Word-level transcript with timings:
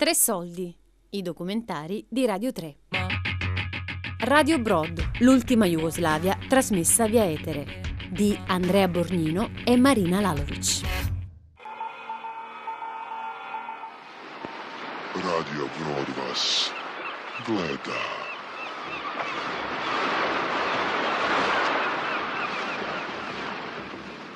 Tre 0.00 0.14
soldi, 0.14 0.74
i 1.10 1.20
documentari 1.20 2.06
di 2.08 2.24
Radio 2.24 2.52
3. 2.52 2.74
Radio 4.20 4.58
Broad, 4.58 5.10
l'ultima 5.18 5.66
Jugoslavia 5.66 6.38
trasmessa 6.48 7.06
via 7.06 7.28
etere, 7.28 7.98
di 8.10 8.34
Andrea 8.46 8.88
Bornino 8.88 9.50
e 9.62 9.76
Marina 9.76 10.22
Lalovic. 10.22 10.80
Radio 15.12 15.68
Broad 15.76 16.14
vas 16.14 16.72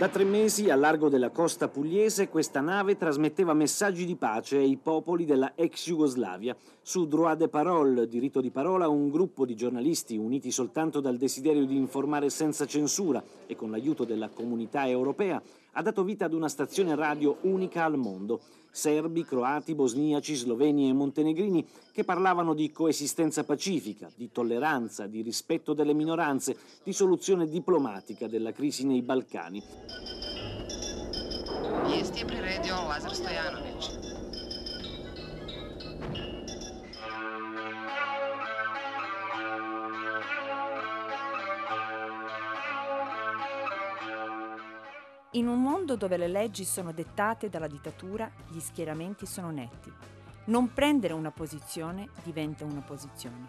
Da 0.05 0.11
tre 0.11 0.25
mesi 0.25 0.69
a 0.69 0.77
largo 0.77 1.09
della 1.09 1.31
costa 1.31 1.69
pugliese 1.69 2.29
questa 2.29 2.61
nave 2.61 2.99
trasmetteva 2.99 3.55
messaggi 3.55 4.05
di 4.05 4.17
pace 4.17 4.59
ai 4.59 4.77
popoli 4.77 5.25
della 5.25 5.53
ex 5.55 5.87
Jugoslavia. 5.87 6.55
Su 6.83 7.07
Droit 7.07 7.39
de 7.39 7.49
Parole, 7.49 8.07
diritto 8.07 8.43
di 8.43 8.51
parola, 8.51 8.87
un 8.87 9.09
gruppo 9.09 9.47
di 9.47 9.57
giornalisti 9.57 10.19
uniti 10.19 10.51
soltanto 10.51 11.01
dal 11.01 11.17
desiderio 11.17 11.65
di 11.65 11.77
informare 11.77 12.29
senza 12.29 12.67
censura 12.67 13.25
e 13.47 13.57
con 13.57 13.71
l'aiuto 13.71 14.05
della 14.05 14.29
comunità 14.29 14.87
europea 14.87 15.41
ha 15.75 15.83
dato 15.83 16.03
vita 16.05 16.25
ad 16.25 16.33
una 16.33 16.49
stazione 16.49 16.95
radio 16.95 17.39
unica 17.43 17.85
al 17.85 17.97
mondo. 17.97 18.41
Serbi, 18.71 19.25
croati, 19.25 19.75
bosniaci, 19.75 20.35
sloveni 20.35 20.89
e 20.89 20.93
montenegrini 20.93 21.65
che 21.93 22.03
parlavano 22.03 22.55
di 22.55 22.73
coesistenza 22.73 23.45
pacifica, 23.45 24.11
di 24.17 24.31
tolleranza, 24.33 25.07
di 25.07 25.23
rispetto 25.23 25.75
delle 25.75 25.95
minoranze, 25.95 26.57
di 26.83 26.93
soluzione 26.93 27.49
diplomatica 27.49 28.27
della 28.27 28.53
crisi 28.53 28.85
nei 28.85 29.03
Balcani. 29.03 29.63
Vijesti 31.85 32.25
Lazar 32.89 33.15
Stojanović. 33.15 34.05
In 45.37 45.49
un 45.49 45.61
mondo 45.61 45.97
dove 45.97 46.17
le 46.17 46.29
leggi 46.29 46.65
sono 46.65 46.93
dettate 46.93 47.49
dalla 47.49 47.67
dittatura, 47.67 48.31
gli 48.51 48.61
schieramenti 48.61 49.27
sono 49.27 49.51
netti. 49.51 49.93
Non 50.45 50.73
prendere 50.73 51.13
una 51.13 51.33
posizione 51.33 52.11
diventa 52.23 52.65
una 52.65 52.83
posizione. 52.83 53.49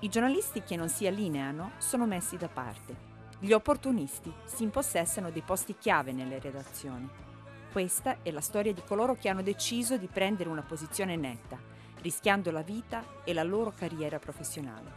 I 0.00 0.08
giornalisti 0.08 0.64
che 0.64 0.74
non 0.74 0.88
si 0.88 1.06
allineano 1.06 1.72
sono 1.78 2.04
messi 2.04 2.36
da 2.36 2.48
parte. 2.48 2.96
Gli 3.38 3.52
opportunisti 3.52 4.32
si 4.44 4.64
impossessano 4.64 5.30
dei 5.30 5.42
posti 5.42 5.76
chiave 5.78 6.10
nelle 6.10 6.40
redazioni. 6.40 7.08
Questa 7.70 8.16
è 8.22 8.32
la 8.32 8.40
storia 8.40 8.72
di 8.72 8.82
coloro 8.84 9.14
che 9.14 9.28
hanno 9.28 9.42
deciso 9.42 9.96
di 9.96 10.08
prendere 10.08 10.48
una 10.48 10.62
posizione 10.62 11.14
netta, 11.14 11.56
rischiando 12.00 12.50
la 12.50 12.62
vita 12.62 13.04
e 13.22 13.32
la 13.34 13.44
loro 13.44 13.72
carriera 13.72 14.18
professionale. 14.18 14.90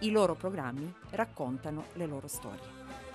I 0.00 0.10
loro 0.10 0.34
programmi 0.34 0.92
raccontano 1.10 1.84
le 1.92 2.06
loro 2.06 2.26
storie. 2.26 3.05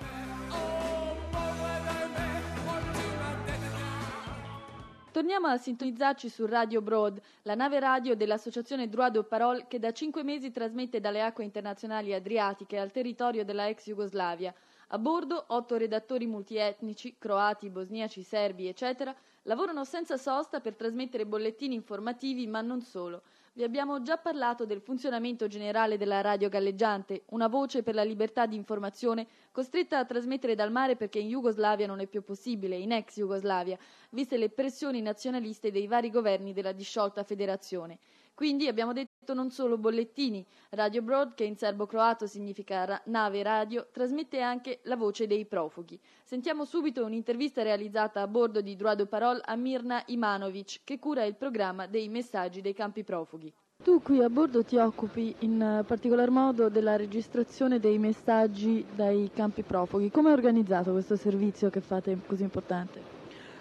Torniamo 5.12 5.46
a 5.48 5.58
sintonizzarci 5.58 6.30
su 6.30 6.46
Radio 6.46 6.80
Broad, 6.80 7.20
la 7.42 7.54
nave 7.54 7.78
radio 7.78 8.16
dell'associazione 8.16 8.88
Droit 8.88 9.12
de 9.12 9.22
Parole 9.22 9.66
che 9.68 9.78
da 9.78 9.92
cinque 9.92 10.22
mesi 10.22 10.50
trasmette 10.50 11.00
dalle 11.00 11.20
acque 11.20 11.44
internazionali 11.44 12.14
adriatiche 12.14 12.78
al 12.78 12.90
territorio 12.90 13.44
della 13.44 13.68
ex 13.68 13.84
Jugoslavia. 13.84 14.54
A 14.88 14.98
bordo 14.98 15.44
otto 15.48 15.76
redattori 15.76 16.24
multietnici, 16.24 17.16
croati, 17.18 17.68
bosniaci, 17.68 18.22
serbi, 18.22 18.68
eccetera, 18.68 19.14
lavorano 19.42 19.84
senza 19.84 20.16
sosta 20.16 20.60
per 20.60 20.76
trasmettere 20.76 21.26
bollettini 21.26 21.74
informativi, 21.74 22.46
ma 22.46 22.62
non 22.62 22.80
solo. 22.80 23.20
Vi 23.54 23.62
abbiamo 23.64 24.00
già 24.00 24.16
parlato 24.16 24.64
del 24.64 24.80
funzionamento 24.80 25.46
generale 25.46 25.98
della 25.98 26.22
radio 26.22 26.48
galleggiante, 26.48 27.24
una 27.32 27.48
voce 27.48 27.82
per 27.82 27.94
la 27.94 28.02
libertà 28.02 28.46
di 28.46 28.56
informazione 28.56 29.26
costretta 29.50 29.98
a 29.98 30.06
trasmettere 30.06 30.54
dal 30.54 30.72
mare 30.72 30.96
perché 30.96 31.18
in 31.18 31.28
Jugoslavia 31.28 31.86
non 31.86 32.00
è 32.00 32.06
più 32.06 32.24
possibile, 32.24 32.76
in 32.76 32.92
ex 32.92 33.16
Jugoslavia, 33.16 33.76
viste 34.08 34.38
le 34.38 34.48
pressioni 34.48 35.02
nazionaliste 35.02 35.70
dei 35.70 35.86
vari 35.86 36.08
governi 36.10 36.54
della 36.54 36.72
disciolta 36.72 37.24
federazione. 37.24 37.98
Quindi 38.34 38.66
abbiamo 38.66 38.92
detto 38.92 39.34
non 39.34 39.50
solo 39.50 39.76
bollettini, 39.76 40.44
Radio 40.70 41.02
Broad, 41.02 41.34
che 41.34 41.44
in 41.44 41.56
serbo-croato 41.56 42.26
significa 42.26 42.84
ra- 42.84 43.02
nave 43.06 43.42
radio, 43.42 43.86
trasmette 43.92 44.40
anche 44.40 44.80
la 44.84 44.96
voce 44.96 45.26
dei 45.26 45.44
profughi. 45.44 45.98
Sentiamo 46.24 46.64
subito 46.64 47.04
un'intervista 47.04 47.62
realizzata 47.62 48.22
a 48.22 48.26
bordo 48.26 48.60
di 48.60 48.74
Droit 48.74 48.96
de 48.96 49.06
Parole 49.06 49.40
a 49.44 49.54
Mirna 49.54 50.02
Imanovic, 50.06 50.80
che 50.82 50.98
cura 50.98 51.24
il 51.24 51.36
programma 51.36 51.86
dei 51.86 52.08
messaggi 52.08 52.62
dei 52.62 52.72
campi 52.72 53.04
profughi. 53.04 53.52
Tu 53.82 54.00
qui 54.00 54.22
a 54.22 54.30
bordo 54.30 54.62
ti 54.64 54.76
occupi 54.76 55.34
in 55.40 55.84
particolar 55.86 56.30
modo 56.30 56.68
della 56.68 56.96
registrazione 56.96 57.80
dei 57.80 57.98
messaggi 57.98 58.84
dai 58.94 59.30
campi 59.34 59.62
profughi. 59.62 60.10
Come 60.10 60.30
è 60.30 60.32
organizzato 60.32 60.92
questo 60.92 61.16
servizio 61.16 61.68
che 61.68 61.80
fate 61.80 62.16
così 62.26 62.44
importante? 62.44 63.00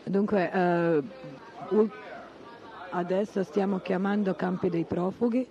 Dunque, 0.03 0.50
ul- 1.70 1.92
adesso 2.91 3.44
stiamo 3.44 3.79
chiamando 3.79 4.35
campi 4.35 4.69
dei 4.69 4.84
profughi, 4.84 5.47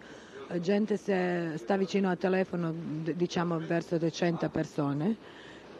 eh, 0.48 0.60
gente 0.60 0.96
se 0.96 1.54
sta 1.56 1.76
vicino 1.76 2.08
al 2.08 2.18
telefono, 2.18 2.72
diciamo 2.72 3.58
verso 3.58 3.98
200 3.98 4.48
persone 4.48 5.16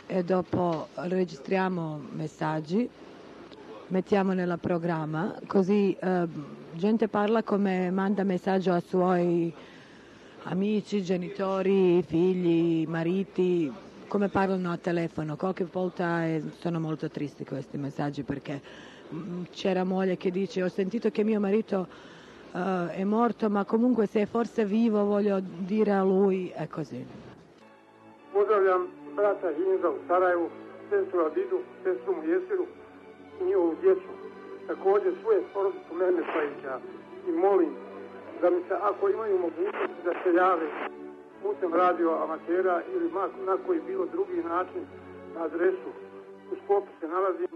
e 0.06 0.25
dopo 0.25 0.88
registriamo 0.94 2.00
messaggi, 2.12 2.88
mettiamo 3.88 4.32
nel 4.32 4.59
programma, 4.60 5.34
così 5.47 5.97
eh, 6.00 6.26
gente 6.72 7.09
parla 7.09 7.43
come 7.43 7.91
manda 7.91 8.25
messaggio 8.25 8.72
ai 8.72 8.82
suoi 8.87 9.54
amici, 10.44 11.03
genitori, 11.03 12.03
figli, 12.03 12.87
mariti, 12.87 13.72
come 14.09 14.28
parlano 14.28 14.71
al 14.72 14.81
telefono. 14.81 15.37
Qualche 15.37 15.65
volta 15.65 16.27
eh, 16.27 16.42
sono 16.59 16.81
molto 16.81 17.09
tristi 17.09 17.44
questi 17.44 17.77
messaggi 17.77 18.22
perché 18.22 18.60
mm, 19.12 19.43
c'era 19.50 19.84
moglie 19.84 20.16
che 20.16 20.31
dice 20.31 20.62
ho 20.62 20.69
sentito 20.69 21.10
che 21.10 21.25
mio 21.25 21.41
marito 21.41 21.87
eh, 22.54 22.94
è 22.94 23.04
morto 23.04 23.48
ma 23.48 23.65
comunque 23.65 24.06
se 24.06 24.22
è 24.22 24.26
forse 24.26 24.65
vivo 24.65 25.04
voglio 25.04 25.41
dire 25.41 25.93
a 25.93 26.03
lui, 26.03 26.50
è 26.54 26.66
così. 26.69 27.04
Pozdravljam 28.32 28.88
brata 29.15 29.50
Hinza 29.50 29.88
u 29.88 29.98
Sarajevu, 30.06 30.48
sestru 30.88 31.21
Abidu, 31.21 31.62
sestru 31.82 32.15
Mujesiru 32.15 32.66
i 33.41 33.44
njihovu 33.44 33.76
djecu. 33.81 34.10
Također 34.66 35.12
svoje 35.22 35.42
porodicu 35.53 35.94
mene 35.94 36.22
Sajića 36.32 36.78
i 37.28 37.32
molim 37.32 37.75
da 38.41 38.50
mi 38.50 38.62
se 38.69 38.75
ako 38.75 39.09
imaju 39.09 39.38
mogućnost 39.38 40.04
da 40.04 40.12
se 40.22 40.34
jave 40.34 40.66
putem 41.42 41.75
radio 41.75 42.10
amatera 42.25 42.82
ili 42.94 43.10
na 43.47 43.56
koji 43.66 43.81
bilo 43.81 44.06
drugi 44.06 44.42
način 44.48 44.82
na 45.34 45.44
adresu 45.44 45.91
u 46.53 46.54
sklopu 46.65 46.88
se 47.00 47.09
nalazim 47.09 47.48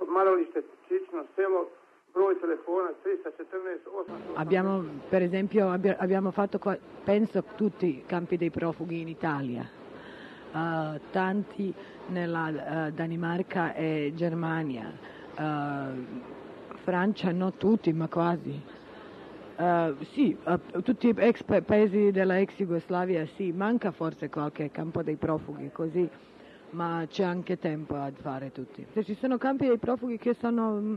odmaralište 0.00 0.62
Čično 0.88 1.24
selo 1.36 1.68
broj 2.14 2.34
telefona 2.40 2.88
314 3.04 3.88
800 3.94 4.34
Abbiamo, 4.36 4.84
per 5.10 5.22
esempio, 5.22 5.70
abbia- 5.70 5.96
abbiamo 5.98 6.30
fatto, 6.30 6.58
penso, 7.04 7.44
tutti 7.56 7.86
i 7.86 8.02
campi 8.06 8.36
dei 8.36 8.50
profughi 8.50 9.00
in 9.00 9.08
Italia, 9.08 9.62
eh, 10.54 11.00
tanti 11.12 11.72
nella 12.08 12.48
eh, 12.88 12.92
Danimarca 12.92 13.74
e 13.74 14.12
Germania, 14.16 14.90
eh, 15.38 15.92
Francia, 16.82 17.30
non 17.32 17.56
tutti, 17.56 17.92
ma 17.92 18.08
quasi. 18.08 18.78
Sì, 20.12 20.34
tutti 20.82 21.08
i 21.08 21.14
ex 21.18 21.42
pa- 21.42 21.60
paesi 21.60 22.10
della 22.12 22.38
ex 22.40 22.54
Jugoslavia, 22.56 23.26
sì, 23.36 23.52
manca 23.52 23.90
forse 23.90 24.30
qualche 24.30 24.70
campo 24.70 25.02
dei 25.02 25.16
profughi 25.16 25.70
così, 25.70 26.08
ma 26.70 27.04
c'è 27.08 27.24
anche 27.24 27.58
tempo 27.58 27.96
a 27.96 28.10
fare 28.20 28.52
tutti. 28.52 28.84
Se 28.92 29.04
ci 29.04 29.14
sono 29.14 29.38
campi 29.38 29.66
dei 29.66 29.78
profughi 29.78 30.18
che 30.18 30.34
sono... 30.34 30.72
mm, 30.72 30.94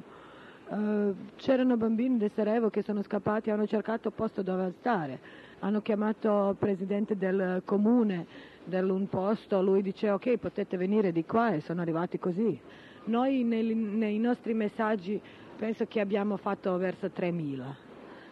eh, 0.69 1.13
c'erano 1.35 1.77
bambini 1.77 2.17
di 2.17 2.31
Sarajevo 2.33 2.69
che 2.69 2.83
sono 2.83 3.03
scappati, 3.03 3.49
hanno 3.49 3.67
cercato 3.67 4.11
posto 4.11 4.41
dove 4.41 4.73
stare, 4.79 5.19
hanno 5.59 5.81
chiamato 5.81 6.49
il 6.51 6.55
presidente 6.57 7.17
del 7.17 7.61
comune 7.65 8.25
dell'un 8.63 9.09
posto, 9.09 9.61
lui 9.61 9.81
dice 9.81 10.09
ok 10.09 10.37
potete 10.37 10.77
venire 10.77 11.11
di 11.11 11.25
qua 11.25 11.53
e 11.53 11.61
sono 11.61 11.81
arrivati 11.81 12.17
così. 12.17 12.59
Noi 13.05 13.43
nei, 13.43 13.73
nei 13.73 14.17
nostri 14.17 14.53
messaggi 14.53 15.19
penso 15.57 15.85
che 15.85 15.99
abbiamo 15.99 16.37
fatto 16.37 16.77
verso 16.77 17.07
3.000 17.07 17.61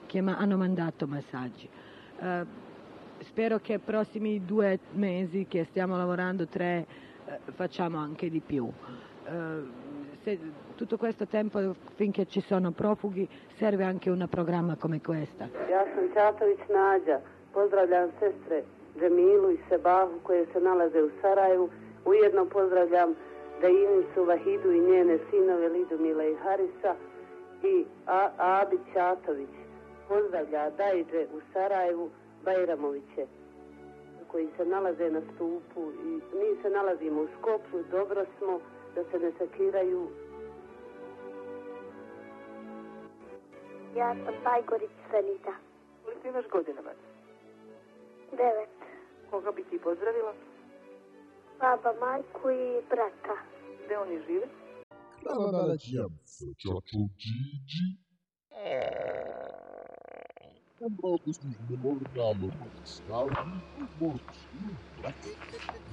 che 0.06 0.22
ma- 0.22 0.38
hanno 0.38 0.58
mandato 0.58 1.08
messaggi. 1.08 1.68
Eh, 2.20 2.46
spero 3.24 3.60
che 3.60 3.74
i 3.74 3.80
prossimi 3.80 4.44
due 4.46 4.80
mesi 4.94 5.46
che 5.48 5.66
stiamo 5.70 5.98
lavorando, 5.98 6.48
tre, 6.48 6.86
facciamo 7.56 7.98
anche 7.98 8.30
di 8.30 8.40
più. 8.40 8.70
Eh, 9.26 9.32
se 10.24 10.40
tutto 10.76 10.98
questo 10.98 11.26
tempo 11.28 11.76
finché 11.96 12.26
ci 12.26 12.42
sono 12.42 12.72
profughi 12.72 13.28
serve 13.58 13.84
anche 13.84 14.10
un 14.10 14.28
programma 14.30 14.76
come 14.76 15.02
questo. 15.02 15.44
Ja 15.70 15.86
sam 15.96 16.10
Ćatović 16.14 16.60
Nađa. 16.70 17.20
Pozdravljam 17.54 18.10
sestre 18.20 18.64
Džemilu 19.00 19.52
i 19.52 19.60
Sebahu 19.70 20.20
koje 20.24 20.46
se 20.54 20.60
nalaze 20.60 21.02
u 21.02 21.10
Sarajevu. 21.22 21.70
Ujedno 22.06 22.46
pozdravljam 22.46 23.16
Dainicu 23.62 24.24
Vahidu 24.26 24.72
i 24.72 24.80
njene 24.80 25.18
sinove 25.30 25.70
Lidumila 25.70 26.24
i 26.26 26.36
Harisa 26.36 26.96
i 27.64 27.86
Abi 28.38 28.78
Ćatović. 28.94 29.50
pozdravlja 30.08 30.70
Dajđe 30.70 31.28
u 31.34 31.40
Sarajevu, 31.54 32.10
Bajramoviće, 32.46 33.26
koji 34.32 34.48
se 34.58 34.66
nalaze 34.66 35.10
na 35.10 35.22
stupu 35.22 35.92
i 35.92 36.08
mi 36.40 36.62
se 36.62 36.70
nalazimo 36.70 37.22
u 37.22 37.28
Skopju, 37.38 37.84
dobro 37.92 38.26
smo 38.38 38.60
da 38.96 39.04
se 39.04 39.20
ne 39.20 39.32
sekiraju. 39.38 40.08
Ja 43.96 44.16
sam 44.26 44.34
Pajgorić 44.44 44.92
Sanita. 45.12 45.54
Koliko 46.04 46.28
imaš 46.28 46.46
godina, 46.52 46.82
Mat? 46.82 46.98
Devet. 48.32 48.78
Koga 49.30 49.52
bi 49.52 49.64
ti 49.64 49.80
pozdravila? 49.80 50.34
Baba, 51.60 51.94
majku 52.00 52.50
i 52.50 52.82
brata. 52.90 53.36
Gde 53.86 53.98
oni 53.98 54.22
žive? 54.28 54.48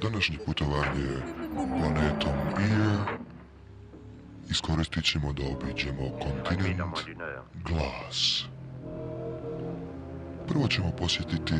Današnje 0.02 0.38
putovanje 0.46 1.22
planetom 1.56 2.32
Ije 2.60 3.18
iskoristit 4.50 5.04
ćemo 5.04 5.32
da 5.32 5.42
obiđemo 5.42 6.10
kontinent 6.22 6.80
Glas. 7.68 8.44
Prvo 10.48 10.68
ćemo 10.68 10.92
posjetiti 10.98 11.54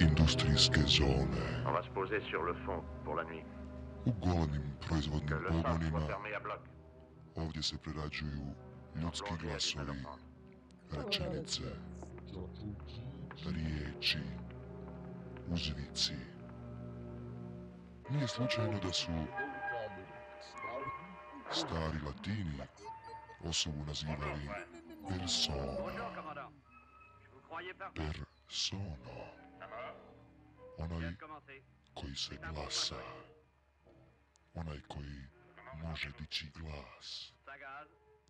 industrijske 0.00 0.80
zone. 0.86 1.64
U 4.06 4.26
golenim 4.26 4.62
proizvodnim 4.86 5.38
pogonima 5.48 6.00
ovdje 7.36 7.62
se 7.62 7.76
prerađuju 7.78 8.46
ljudski 9.02 9.30
glasovi, 9.42 10.04
rečenice, 10.90 11.62
riječi, 13.44 14.18
uzvici. 15.48 16.12
Nije 18.10 18.28
slučajno 18.28 18.78
da 18.78 18.92
su 18.92 19.10
stari 21.52 21.98
latini 22.06 22.58
osobu 23.44 23.84
nazivali 23.86 24.48
persona, 25.08 26.50
persono, 27.94 28.88
onaj 30.78 31.12
koji 31.94 32.14
se 32.14 32.36
glasa, 32.52 33.02
onaj 34.54 34.80
koji 34.88 35.22
može 35.82 36.10
dići 36.18 36.50
glas. 36.54 37.32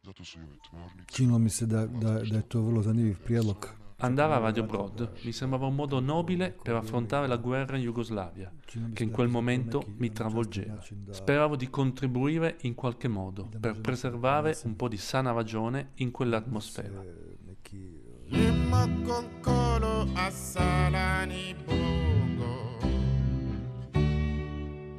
Zato 0.02 0.24
su 0.24 0.38
ove 0.38 0.58
tvornice... 0.68 1.04
Činilo 1.06 1.38
mi 1.38 1.48
se 1.48 1.66
da, 1.66 1.86
da, 1.86 2.12
da 2.12 2.36
je 2.36 2.42
to 2.42 2.62
vrlo 2.62 2.82
zanimljiv 2.82 3.18
prijedlog. 3.24 3.68
Andare 4.00 4.34
a 4.34 4.38
Radio 4.38 4.62
Brod 4.62 5.10
mi 5.24 5.32
sembrava 5.32 5.66
un 5.66 5.74
modo 5.74 5.98
nobile 5.98 6.56
per 6.62 6.76
affrontare 6.76 7.26
la 7.26 7.36
guerra 7.36 7.76
in 7.76 7.82
Jugoslavia, 7.82 8.52
che 8.92 9.02
in 9.02 9.10
quel 9.10 9.26
momento 9.26 9.84
mi 9.96 10.12
travolgeva. 10.12 10.80
Speravo 11.10 11.56
di 11.56 11.68
contribuire 11.68 12.58
in 12.60 12.74
qualche 12.74 13.08
modo 13.08 13.48
per 13.58 13.80
preservare 13.80 14.56
un 14.62 14.76
po' 14.76 14.86
di 14.86 14.98
sana 14.98 15.32
ragione 15.32 15.90
in 15.94 16.12
quell'atmosfera. 16.12 17.02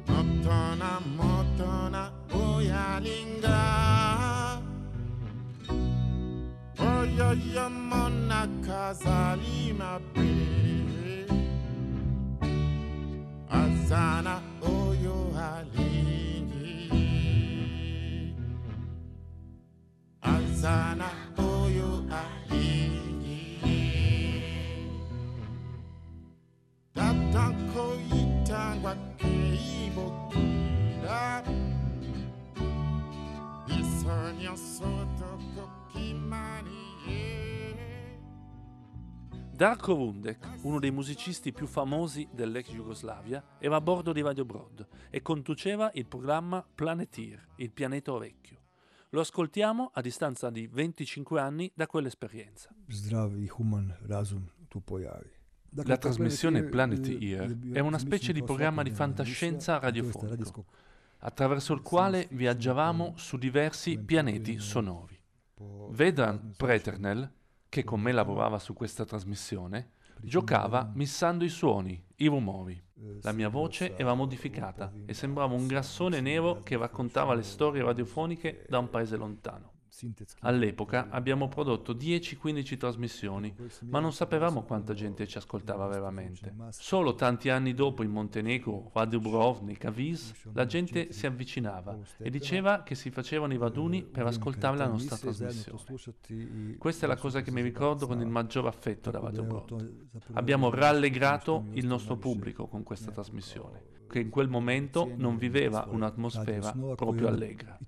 Motona 0.04 1.00
motona 1.16 2.12
yo 7.20 7.30
yo 7.54 7.68
mona 7.68 8.40
kazalima 8.66 10.00
pe 10.14 10.30
Asana 13.60 14.34
oyo 14.62 15.16
oh, 15.20 15.34
halingi 15.36 16.72
Asana 20.34 21.08
oyo 21.38 21.49
Darko 39.60 39.92
Rundek, 39.92 40.38
uno 40.62 40.78
dei 40.78 40.90
musicisti 40.90 41.52
più 41.52 41.66
famosi 41.66 42.26
dell'ex 42.32 42.70
Jugoslavia, 42.70 43.44
era 43.58 43.76
a 43.76 43.80
bordo 43.82 44.10
di 44.10 44.22
Radio 44.22 44.46
Brod 44.46 44.88
e 45.10 45.20
conduceva 45.20 45.90
il 45.92 46.06
programma 46.06 46.66
Planeteer, 46.74 47.46
il 47.56 47.70
pianeta 47.70 48.16
vecchio. 48.16 48.58
Lo 49.10 49.20
ascoltiamo 49.20 49.90
a 49.92 50.00
distanza 50.00 50.48
di 50.48 50.66
25 50.66 51.38
anni 51.38 51.70
da 51.74 51.86
quell'esperienza. 51.86 52.74
Zdrav 52.88 53.38
i 53.38 53.50
human 53.54 53.94
razum 54.06 54.50
tu 54.66 54.82
pojavi. 54.82 55.30
Dakle, 55.68 55.92
La 55.92 55.98
trasmissione 55.98 56.62
Planet 56.62 57.00
Planet 57.02 57.22
Ear, 57.22 57.42
Ear 57.42 57.52
je- 57.52 57.72
è 57.74 57.80
una 57.80 57.98
specie 57.98 58.32
di 58.32 58.42
programma 58.42 58.82
di 58.82 58.92
fantascienza 58.92 59.78
radiofonico, 59.78 60.64
attraverso 61.18 61.74
il 61.74 61.82
quale 61.82 62.28
viaggiavamo 62.30 63.12
su 63.18 63.36
diversi 63.36 63.98
pianeti 63.98 64.58
sonori. 64.58 65.18
Vedran 65.90 66.54
Preternel, 66.56 67.30
che 67.70 67.84
con 67.84 68.00
me 68.00 68.12
lavorava 68.12 68.58
su 68.58 68.74
questa 68.74 69.06
trasmissione, 69.06 69.92
giocava 70.20 70.90
missando 70.94 71.44
i 71.44 71.48
suoni, 71.48 72.04
i 72.16 72.26
rumori. 72.26 72.78
La 73.22 73.32
mia 73.32 73.48
voce 73.48 73.96
era 73.96 74.12
modificata 74.12 74.92
e 75.06 75.14
sembrava 75.14 75.54
un 75.54 75.66
grassone 75.66 76.20
nero 76.20 76.62
che 76.62 76.76
raccontava 76.76 77.32
le 77.32 77.42
storie 77.42 77.82
radiofoniche 77.82 78.66
da 78.68 78.78
un 78.78 78.90
paese 78.90 79.16
lontano. 79.16 79.72
All'epoca 80.40 81.08
abbiamo 81.10 81.48
prodotto 81.48 81.94
10-15 81.94 82.76
trasmissioni, 82.76 83.54
ma 83.86 83.98
non 84.00 84.12
sapevamo 84.12 84.62
quanta 84.62 84.94
gente 84.94 85.26
ci 85.26 85.36
ascoltava 85.36 85.86
veramente. 85.86 86.54
Solo 86.70 87.14
tanti 87.14 87.48
anni 87.48 87.74
dopo 87.74 88.02
in 88.02 88.10
Montenegro, 88.10 88.90
a 88.94 89.04
Dubrovnik, 89.04 89.84
a 89.84 89.90
Vis, 89.90 90.32
la 90.52 90.66
gente 90.66 91.12
si 91.12 91.26
avvicinava 91.26 91.98
e 92.18 92.30
diceva 92.30 92.82
che 92.82 92.94
si 92.94 93.10
facevano 93.10 93.52
i 93.52 93.58
raduni 93.58 94.04
per 94.04 94.26
ascoltare 94.26 94.76
la 94.76 94.86
nostra 94.86 95.16
trasmissione. 95.16 96.76
Questa 96.78 97.06
è 97.06 97.08
la 97.08 97.16
cosa 97.16 97.42
che 97.42 97.50
mi 97.50 97.62
ricordo 97.62 98.06
con 98.06 98.20
il 98.20 98.28
maggior 98.28 98.66
affetto 98.66 99.10
da 99.10 99.20
Brod. 99.20 100.08
Abbiamo 100.32 100.70
rallegrato 100.70 101.66
il 101.72 101.86
nostro 101.86 102.16
pubblico 102.16 102.68
con 102.68 102.82
questa 102.82 103.10
trasmissione, 103.10 103.82
che 104.08 104.20
in 104.20 104.30
quel 104.30 104.48
momento 104.48 105.10
non 105.16 105.36
viveva 105.36 105.86
un'atmosfera 105.90 106.72
proprio 106.94 107.28
allegra. 107.28 107.78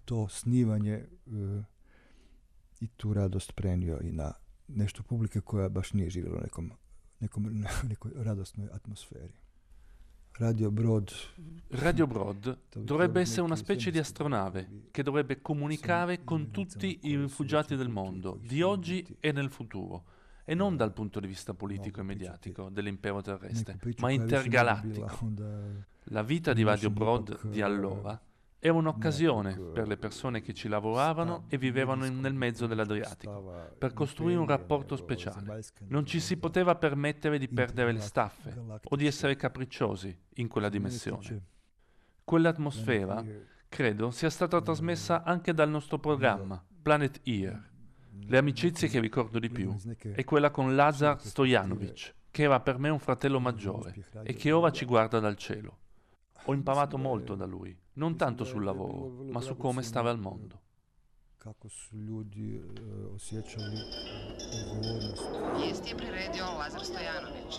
I 2.83 2.89
tu 2.97 3.13
radost 3.13 3.53
prenio 3.53 3.99
i 4.03 4.13
na 4.13 4.33
nešto 4.69 5.03
publike 5.03 5.41
koja 5.41 5.69
baš 5.69 5.93
nije 5.93 6.11
živjela 6.11 6.37
u 6.39 6.41
nekom, 6.41 6.73
nekom, 7.21 7.65
nekoj 7.89 8.13
radosnoj 8.15 8.69
atmosferi. 8.73 9.35
Radio 10.39 10.71
Brod 10.71 11.13
Radio 11.71 12.07
Brod 12.07 12.59
dovrebbe 12.75 13.21
essere 13.21 13.43
una 13.43 13.57
specie 13.57 13.91
di 13.91 13.99
astronave 13.99 14.69
che 14.91 15.03
dovrebbe 15.03 15.43
comunicare 15.43 16.25
con 16.25 16.51
tutti 16.51 16.99
i 17.03 17.17
rifugiati 17.17 17.77
del 17.77 17.89
mondo, 17.89 18.41
di 18.43 18.63
oggi 18.63 19.07
e 19.21 19.31
nel 19.33 19.51
futuro, 19.51 20.05
e 20.45 20.55
non 20.55 20.77
dal 20.77 20.93
punto 20.93 21.21
di 21.21 21.27
vista 21.27 21.55
politico 21.55 22.01
e 22.01 22.03
mediatico 22.03 22.69
dell'impero 22.71 23.21
terrestre, 23.21 23.79
ma 23.99 24.11
intergalattico. 24.11 25.33
La 26.07 26.23
vita 26.23 26.53
di 26.53 26.63
Radio 26.63 26.91
Brod 26.91 27.47
di 27.47 27.61
allora 27.61 28.21
era 28.65 28.75
un'occasione 28.75 29.59
per 29.75 29.89
le 29.89 29.97
persone 29.97 30.41
che 30.41 30.55
ci 30.55 30.69
lavoravano 30.69 31.47
e 31.49 31.59
vivevano 31.59 32.05
in- 32.05 32.21
nel 32.21 32.33
mezzo 32.33 32.69
dell'Adriatico, 32.69 33.33
per 33.77 33.93
costruire 33.93 34.39
un 34.39 34.47
rapporto 34.47 34.95
speciale. 34.95 35.61
Non 35.89 36.07
ci 36.07 36.21
si 36.21 36.37
poteva 36.37 36.77
permettere 36.77 37.39
di 37.41 37.49
perdere 37.49 37.91
le 37.91 37.99
staffe 37.99 38.55
o 38.85 38.95
di 38.95 39.05
essere 39.07 39.35
capricciosi 39.35 40.17
in 40.35 40.47
quella 40.47 40.69
dimensione. 40.69 41.43
Quell'atmosfera, 42.23 43.25
credo, 43.69 44.13
sia 44.13 44.31
stata 44.31 44.61
trasmessa 44.61 45.25
anche 45.25 45.53
dal 45.53 45.69
nostro 45.69 45.99
programma, 45.99 46.65
Planet 46.83 47.19
Ear. 47.25 47.69
Le 48.27 48.39
amicizie 48.39 48.87
che 48.87 49.01
ricordo 49.01 49.41
di 49.41 49.51
più 49.51 49.75
è 50.15 50.23
quella 50.23 50.51
con 50.53 50.77
Lazar 50.77 51.21
Stojanovic, 51.21 52.15
che 52.31 52.45
era 52.45 52.61
per 52.61 52.79
me 52.79 52.91
un 52.91 53.01
fratello 53.01 53.41
maggiore 53.41 53.93
e 54.23 54.35
che 54.35 54.53
ora 54.53 54.71
ci 54.71 54.85
guarda 54.85 55.19
dal 55.19 55.35
cielo. 55.35 55.79
Ho 56.45 56.55
imparato 56.55 56.99
molto 56.99 57.35
da 57.35 57.47
lui, 57.47 57.77
non 57.95 58.17
tanto 58.17 58.45
sul 58.45 58.65
lavoro, 58.65 59.25
ma 59.31 59.41
su 59.41 59.57
come 59.57 59.83
stare 59.83 60.09
al 60.09 60.19
mondo. 60.19 60.61
kako 61.43 61.69
su 61.69 61.97
ljudi 61.97 62.55
e, 62.55 62.61
osjećali 63.15 63.77
odgovornost. 64.53 65.23
Vijesti 65.57 65.89
je 65.91 65.97
priredio 65.97 66.45
Lazar 66.59 66.85
Stojanović. 66.85 67.55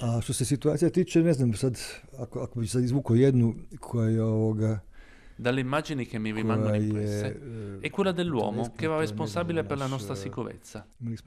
A 0.00 0.20
što 0.20 0.32
se 0.32 0.44
situacija 0.44 0.90
tiče, 0.90 1.22
ne 1.22 1.32
znam, 1.32 1.54
sad, 1.54 1.78
ako, 2.18 2.40
ako 2.40 2.60
bi 2.60 2.66
sad 2.66 2.84
izvukao 2.84 3.16
jednu 3.16 3.54
koja 3.80 4.08
je 4.08 4.22
ovoga, 4.22 4.80
dalle 5.38 5.60
immagini 5.60 6.06
che 6.06 6.18
mi 6.18 6.32
rimangono 6.32 6.74
impresse, 6.74 7.38
è 7.80 7.90
quella 7.90 8.12
dell'uomo 8.12 8.72
che 8.74 8.86
era 8.86 8.98
responsabile 8.98 9.64
per 9.64 9.78
la 9.78 9.86
nostra 9.86 10.14
sicurezza, 10.14 10.86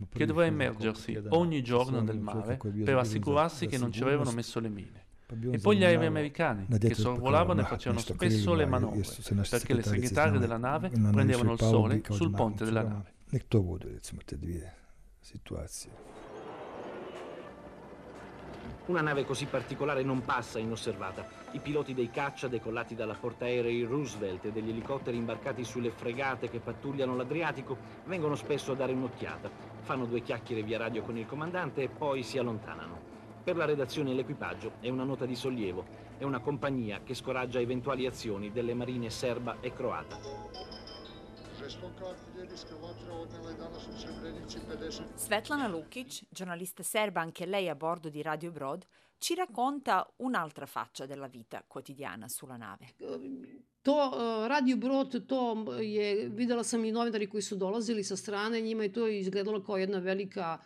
che 0.10 0.26
doveva 0.26 0.48
immergersi 0.48 1.22
ogni 1.30 1.62
giorno 1.62 2.02
nel 2.02 2.20
mare 2.20 2.58
per 2.84 2.98
assicurarsi 2.98 3.68
che 3.68 3.78
non 3.78 3.92
ci 3.92 4.02
avevano 4.02 4.32
messo 4.32 4.60
le 4.60 4.70
mine. 4.70 5.08
E 5.52 5.60
poi 5.60 5.78
gli 5.78 5.84
aerei 5.84 6.08
americani 6.08 6.66
che 6.80 6.96
sorvolavano 6.96 7.62
e 7.62 7.64
facevano 7.66 8.02
spesso 8.02 8.54
le 8.56 8.66
manovre 8.66 9.04
perché 9.48 9.74
le 9.76 9.84
segretarie 9.84 10.40
della 10.40 10.58
nave 10.58 10.90
prendevano 10.90 11.54
il 11.54 11.60
sole 11.60 12.02
sul 12.10 12.32
ponte 12.32 12.66
della 12.66 12.84
nave. 12.84 13.14
Nek 13.32 13.48
to 13.48 13.62
budu 13.62 13.90
recimo 13.90 14.22
te 14.26 14.40
dvije 14.40 14.74
situacije. 15.20 15.92
Una 18.88 19.02
nave 19.02 19.24
così 19.24 19.46
particolare 19.46 20.02
non 20.02 20.26
passa 20.26 20.58
inosservata. 20.58 21.28
I 21.52 21.60
piloti 21.60 21.94
dei 21.94 22.10
caccia 22.10 22.48
decollati 22.48 22.96
dalla 22.96 23.14
portaerei 23.14 23.84
Roosevelt 23.84 24.46
e 24.46 24.52
degli 24.52 24.70
elicotteri 24.70 25.16
imbarcati 25.16 25.64
sulle 25.64 25.92
fregate 25.92 26.50
che 26.50 26.60
pattugliano 26.60 27.16
l'Adriatico 27.16 27.78
vengono 28.06 28.34
spesso 28.34 28.72
a 28.72 28.76
dare 28.76 28.94
un'occhiata. 28.94 29.52
Fanno 29.82 30.06
due 30.06 30.24
chiacchiere 30.24 30.64
via 30.64 30.80
radio 30.80 31.04
con 31.04 31.18
il 31.18 31.28
comandante 31.28 31.84
e 31.84 31.90
poi 31.90 32.24
si 32.24 32.40
allontanano. 32.40 33.09
Per 33.50 33.58
la 33.58 33.66
redazione 33.66 34.12
e 34.12 34.14
l'equipaggio 34.14 34.74
è 34.80 34.90
una 34.90 35.04
nota 35.04 35.26
di 35.26 35.36
sollievo. 35.36 35.84
È 36.20 36.24
una 36.24 36.40
compagnia 36.40 37.02
che 37.04 37.16
scoraggia 37.16 37.60
eventuali 37.60 38.06
azioni 38.06 38.52
delle 38.52 38.76
marine 38.76 39.10
serba 39.10 39.58
e 39.60 39.74
croata. 39.74 40.20
Svetlana 45.16 45.68
Lukic, 45.68 46.26
giornalista 46.30 46.84
serba 46.84 47.22
anche 47.22 47.48
lei 47.48 47.68
a 47.70 47.74
bordo 47.74 48.10
di 48.10 48.22
Radio 48.22 48.52
Broad, 48.52 48.86
ci 49.18 49.34
racconta 49.34 50.08
un'altra 50.18 50.68
faccia 50.68 51.08
della 51.08 51.28
vita 51.28 51.64
quotidiana 51.66 52.28
sulla 52.28 52.56
nave. 52.56 52.94
To 53.82 53.94
uh, 53.96 54.46
Radio 54.46 54.78
Brod, 54.78 55.26
to 55.26 55.80
je, 55.80 56.30
videla 56.30 56.62
sam 56.62 56.86
i 56.86 56.92
novinari 56.92 57.28
koji 57.28 57.42
su 57.42 57.56
dolazili 57.56 58.04
sa 58.04 58.16
strane, 58.16 58.62
njima 58.62 58.84
je 58.84 58.92
to 58.92 59.08
izgledalo 59.08 59.64
kao 59.64 59.78
jedna 59.78 59.98
velika 59.98 60.60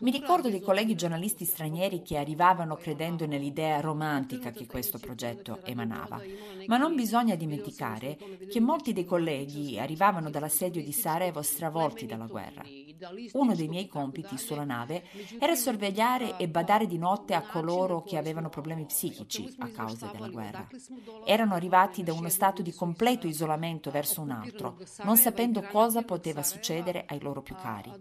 mi 0.00 0.10
ricordo 0.10 0.50
dei 0.50 0.60
colleghi 0.60 0.94
giornalisti 0.94 1.46
stranieri 1.46 2.02
che 2.02 2.18
arrivavano 2.18 2.76
credendo 2.76 3.26
nell'idea 3.26 3.80
romantica 3.80 4.50
che 4.50 4.66
questo 4.66 4.98
progetto 4.98 5.60
emanava, 5.64 6.20
ma 6.66 6.76
non 6.76 6.94
bisogna 6.94 7.34
dimenticare 7.36 8.18
che 8.50 8.60
molti 8.60 8.92
dei 8.92 9.06
colleghi 9.06 9.78
arrivavano 9.78 10.28
dall'assedio 10.28 10.82
di 10.82 10.92
Sarajevo 10.92 11.40
stravolti 11.40 12.04
dalla 12.04 12.26
guerra. 12.26 12.64
Uno 13.32 13.54
dei 13.54 13.68
miei 13.68 13.86
compiti 13.86 14.38
sulla 14.38 14.64
nave 14.64 15.04
era 15.38 15.54
sorvegliare 15.54 16.36
e 16.36 16.48
badare 16.48 16.86
di 16.86 16.98
notte 16.98 17.34
a 17.34 17.42
coloro 17.42 18.02
che 18.02 18.16
avevano 18.16 18.48
problemi 18.48 18.84
psichici 18.86 19.54
a 19.58 19.68
causa 19.68 20.06
della 20.12 20.28
guerra. 20.28 20.66
Erano 21.24 21.54
arrivati 21.54 22.02
da 22.02 22.12
uno 22.12 22.28
stato 22.28 22.62
di 22.62 22.72
completo 22.72 23.26
isolamento 23.26 23.90
verso 23.90 24.20
un 24.20 24.30
altro, 24.30 24.78
non 25.02 25.16
sapendo 25.16 25.62
cosa 25.62 26.02
poteva 26.02 26.42
succedere 26.42 27.04
ai 27.06 27.20
loro 27.20 27.42
più 27.42 27.54
cari. 27.56 27.92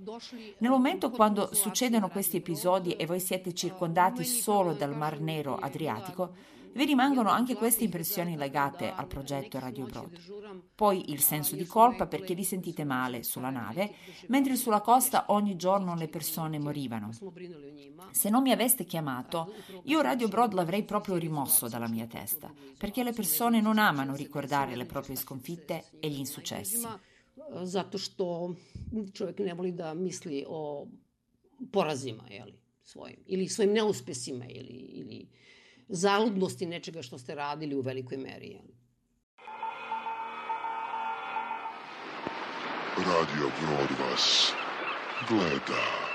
Nel 0.60 0.72
momento 0.72 1.10
quando 1.10 1.54
succedono 1.54 2.10
questi 2.10 2.38
episodi 2.38 2.94
e 2.94 3.06
voi 3.06 3.20
siete 3.20 3.54
circondati 3.54 4.24
solo 4.24 4.74
dal 4.74 4.96
Mar 4.96 5.20
Nero 5.20 5.56
Adriatico, 5.56 6.54
vi 6.76 6.86
rimangono 6.86 7.30
anche 7.30 7.56
queste 7.56 7.86
impressioni 7.86 8.36
legate 8.36 8.92
al 8.92 9.08
progetto 9.08 9.60
Radio 9.60 9.86
Broad. 9.86 10.20
Poi 10.76 11.12
il 11.12 11.22
senso 11.22 11.56
di 11.56 11.66
colpa 11.66 12.06
perché 12.06 12.36
vi 12.36 12.44
sentite 12.44 12.84
male 12.84 13.24
sulla 13.24 13.50
nave, 13.50 13.96
mentre 14.28 14.58
sulla 14.58 14.82
costa 14.82 15.26
ogni 15.30 15.56
giorno 15.56 15.96
le 15.96 16.10
persone 16.10 16.60
morivano. 16.60 17.12
Se 18.12 18.30
non 18.30 18.42
mi 18.42 18.52
aveste 18.52 18.84
chiamato, 18.84 19.54
io 19.84 20.02
Radio 20.02 20.28
Broad 20.28 20.54
l'avrei 20.54 20.84
proprio 20.84 21.16
rimosso 21.16 21.70
dalla 21.70 21.88
mia 21.88 22.08
testa, 22.08 22.54
perché 22.78 23.04
le 23.04 23.14
persone 23.14 23.62
non 23.62 23.78
amano 23.78 24.14
ricordare 24.14 24.76
le 24.76 24.86
proprie 24.86 25.16
sconfitte 25.16 25.86
e 26.00 26.10
gli 26.10 26.20
insuccessi. 26.20 26.86
Zato 27.64 27.98
što 27.98 28.56
čovjek 29.14 29.40
ne 29.40 29.54
voli 29.54 29.72
da 29.72 29.94
misli 29.94 30.44
o 30.48 30.88
porazima, 31.72 32.24
jeli, 32.30 32.60
svojim, 32.84 33.18
ili 33.26 33.48
svojim 33.48 33.74
neuspesima, 33.74 34.46
ili, 34.46 34.85
zaludnosti 35.96 36.66
nečega 36.66 37.02
što 37.02 37.18
ste 37.18 37.36
radili 37.36 37.76
u 37.76 37.82
velikoj 37.82 38.18
meri, 38.18 38.48
jeli. 38.48 38.76
Radio 42.98 43.50
Brod 43.60 43.90
vas 44.00 44.54
gleda. 45.30 46.06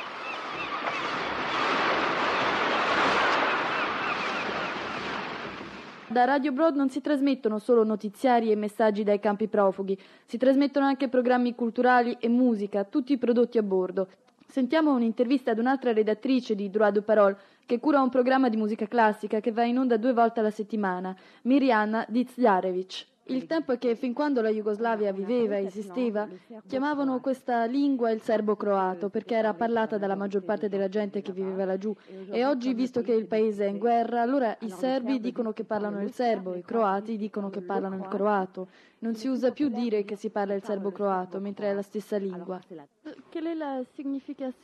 Da 6.11 6.25
Radio 6.25 6.51
Broad 6.51 6.75
non 6.75 6.91
si 6.91 7.01
trasmettono 7.01 7.59
solo 7.59 7.85
notiziari 7.85 8.51
e 8.51 8.57
messaggi 8.57 9.05
dai 9.05 9.21
campi 9.21 9.47
profughi, 9.47 9.97
si 10.25 10.39
trasmettono 10.39 10.87
anche 10.87 11.09
programmi 11.09 11.55
culturali 11.55 12.17
e 12.19 12.29
musica, 12.29 12.83
tutti 12.83 13.17
prodotti 13.17 13.59
a 13.59 13.63
bordo. 13.63 14.09
Sentiamo 14.51 14.93
un'intervista 14.93 15.53
ad 15.53 15.61
un'altra 15.61 15.93
redattrice 15.93 16.57
di 16.57 16.71
Droit 16.71 16.95
de 16.95 17.03
Parole 17.03 17.37
che 17.65 17.79
cura 17.79 18.03
un 18.03 18.09
programma 18.09 18.49
di 18.49 18.57
musica 18.57 18.89
classica 18.89 19.39
che 19.39 19.53
va 19.53 19.63
in 19.63 19.79
onda 19.79 19.97
due 19.97 20.13
volte 20.13 20.41
alla 20.41 20.51
settimana, 20.51 21.15
Mirjana 21.43 22.05
Dizljarevic. 22.09 23.07
Il 23.31 23.47
tempo 23.47 23.73
è 23.73 23.79
che 23.79 23.95
fin 23.95 24.13
quando 24.13 24.41
la 24.43 24.51
Jugoslavia 24.51 25.13
viveva 25.13 25.57
e 25.57 25.65
esisteva, 25.67 26.29
chiamavano 26.67 27.21
questa 27.21 27.65
lingua 27.65 28.11
il 28.11 28.21
serbo-croato 28.21 29.09
perché 29.09 29.37
era 29.37 29.55
parlata 29.55 29.99
dalla 29.99 30.17
maggior 30.17 30.43
parte 30.43 30.69
della 30.69 30.89
gente 30.89 31.23
che 31.23 31.33
viveva 31.33 31.65
laggiù 31.65 31.95
e 32.31 32.45
oggi, 32.45 32.75
visto 32.75 33.03
che 33.03 33.13
il 33.13 33.27
paese 33.27 33.67
è 33.67 33.69
in 33.69 33.79
guerra, 33.79 34.23
allora 34.23 34.57
i 34.61 34.71
serbi 34.71 35.21
dicono 35.21 35.53
che 35.53 35.65
parlano 35.65 36.03
il 36.03 36.13
serbo, 36.13 36.57
i 36.57 36.63
croati 36.63 37.17
dicono 37.17 37.51
che 37.51 37.61
parlano 37.61 37.97
il 37.97 38.09
croato. 38.09 38.69
Non 39.03 39.15
si 39.15 39.29
usa 39.29 39.51
più 39.53 39.69
dire 39.69 40.05
che 40.05 40.17
si 40.17 40.29
parla 40.29 40.53
il 40.55 40.63
serbo-croato, 40.63 41.41
mentre 41.41 41.71
è 41.71 41.73
la 41.73 41.81
stessa 41.81 42.19
lingua. 42.19 42.61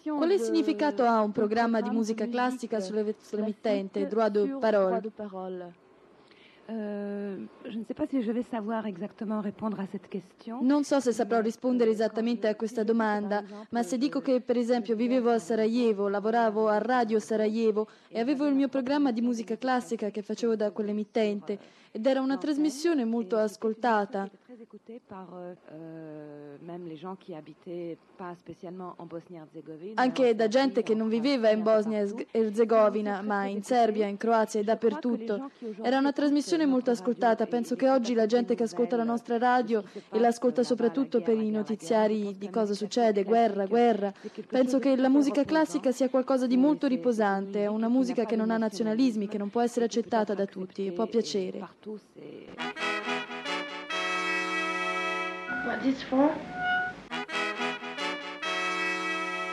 Qual 0.03 0.29
è 0.29 0.35
il 0.35 0.41
significato 0.41 1.05
ha 1.05 1.23
un 1.23 1.33
programma 1.33 1.81
di 1.81 1.89
musica 1.89 2.29
classica 2.29 2.81
sulle 2.81 3.15
emittente 3.31 4.07
Droit 4.07 4.33
de 4.33 4.57
Parole? 4.59 5.85
Non 10.61 10.83
so 10.83 10.99
se 11.01 11.13
saprò 11.13 11.41
rispondere 11.41 11.91
esattamente 11.91 12.49
a 12.49 12.57
questa 12.57 12.83
domanda, 12.83 13.45
ma 13.71 13.83
se 13.85 13.97
dico 13.99 14.21
che 14.21 14.41
per 14.41 14.57
esempio 14.57 14.97
vivevo 14.97 15.31
a 15.31 15.39
Sarajevo, 15.39 16.09
lavoravo 16.09 16.67
a 16.67 16.79
Radio 16.79 17.21
Sarajevo 17.21 17.87
e 18.09 18.19
avevo 18.19 18.47
il 18.47 18.55
mio 18.55 18.69
programma 18.69 19.13
di 19.13 19.21
musica 19.21 19.57
classica 19.57 20.11
che 20.11 20.23
facevo 20.23 20.57
da 20.57 20.73
quell'emittente 20.73 21.59
ed 21.97 22.05
era 22.05 22.21
una 22.21 22.37
trasmissione 22.37 23.07
molto 23.07 23.39
ascoltata. 23.39 24.29
Anche 29.95 30.35
da 30.35 30.49
gente 30.49 30.83
che 30.83 30.95
non 30.95 31.09
viveva 31.09 31.51
in 31.51 31.63
Bosnia 31.63 32.01
e 32.03 32.27
Erzegovina, 32.33 33.23
ma 33.23 33.47
in 33.47 33.63
Serbia, 33.63 34.07
in 34.07 34.19
Croazia 34.19 34.61
e 34.61 34.65
dappertutto. 34.65 35.51
Era 35.81 35.99
una 35.99 36.13
trasmissione 36.13 36.67
molto 36.67 36.91
ascoltata. 36.91 37.47
Penso 37.47 37.77
che 37.77 37.89
oggi 37.89 38.13
la 38.13 38.27
gente 38.27 38.55
che 38.55 38.65
ascolta 38.65 38.97
la 38.97 39.05
nostra 39.05 39.39
radio 39.39 39.83
e 40.13 40.19
l'ascolta 40.19 40.63
soprattutto 40.63 41.23
per 41.23 41.39
i 41.39 41.51
notiziari 41.51 42.37
di 42.37 42.51
cosa 42.51 42.75
succede, 42.75 43.25
guerra, 43.25 43.65
guerra. 43.65 44.13
Penso 44.47 44.79
che 44.79 44.97
la 44.97 45.09
musica 45.09 45.45
classica 45.45 45.93
sia 45.93 46.11
qualcosa 46.11 46.47
di 46.47 46.59
molto 46.59 46.87
riposante, 46.87 47.63
è 47.63 47.67
una 47.67 47.89
musica 47.89 48.27
che 48.27 48.37
non 48.37 48.51
ha 48.51 48.59
nazionalismi, 48.59 49.29
che 49.29 49.39
non 49.39 49.49
può 49.49 49.63
essere 49.63 49.87
accettata 49.87 50.35
da 50.35 50.45
tutti 50.45 50.87
e 50.87 50.93
può 50.93 51.07
piacere. 51.07 51.85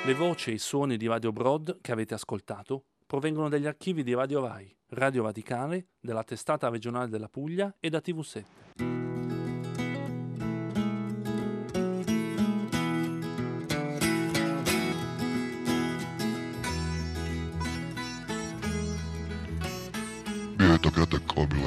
Le 0.05 0.13
voci 0.15 0.49
e 0.49 0.53
i 0.53 0.57
suoni 0.57 0.97
di 0.97 1.05
Radio 1.05 1.31
Broad 1.31 1.77
che 1.79 1.91
avete 1.91 2.15
ascoltato 2.15 2.85
provengono 3.05 3.49
dagli 3.49 3.67
archivi 3.67 4.01
di 4.01 4.15
Radio 4.15 4.43
Rai, 4.43 4.75
Radio 4.87 5.21
Vaticale, 5.21 5.89
della 5.99 6.23
testata 6.23 6.69
regionale 6.69 7.07
della 7.07 7.29
Puglia 7.29 7.75
e 7.79 7.89
da 7.89 8.01
TV7. 8.03 9.02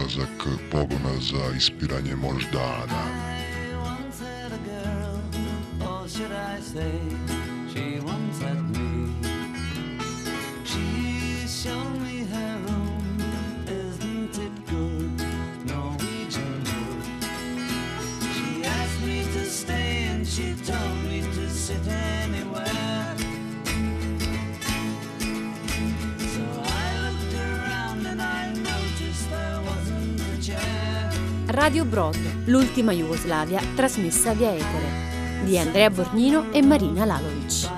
Obilazak 0.07 0.61
pogona 0.71 1.21
za 1.21 1.57
ispiranje 1.57 2.17
moždana. 2.17 3.03
Radio 31.67 31.85
Brod, 31.85 32.45
l'ultima 32.45 32.93
Jugoslavia 32.93 33.61
trasmessa 33.75 34.33
via 34.35 34.55
etere, 34.55 35.43
di 35.43 35.59
Andrea 35.59 35.91
Borgnino 35.91 36.53
e 36.53 36.63
Marina 36.63 37.05
Lalovic. 37.05 37.69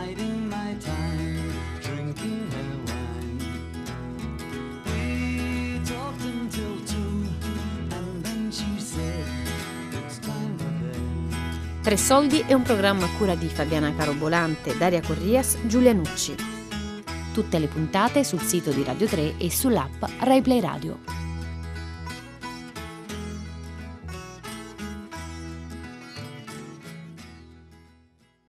Tre 11.81 11.97
Soldi 11.97 12.45
è 12.47 12.53
un 12.53 12.61
programma 12.61 13.07
a 13.07 13.11
cura 13.17 13.35
di 13.35 13.49
Fabiana 13.49 13.95
Carobolante, 13.95 14.77
Daria 14.77 15.01
Corrias, 15.01 15.57
Giulia 15.65 15.95
Nucci. 15.95 16.35
Tutte 17.33 17.59
le 17.59 17.69
puntate 17.69 18.23
sul 18.23 18.43
sito 18.43 18.71
di 18.71 18.85
Radio 18.85 19.07
3 19.07 19.39
e 19.39 19.51
sull'app 19.51 20.05
RaiPlay 20.21 20.61
Radio. 20.61 21.18